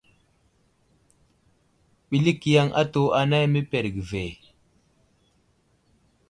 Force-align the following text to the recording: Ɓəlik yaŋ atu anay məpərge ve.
Ɓəlik 2.09 2.41
yaŋ 2.53 2.67
atu 2.81 3.01
anay 3.19 3.45
məpərge 3.53 4.01
ve. 4.09 4.23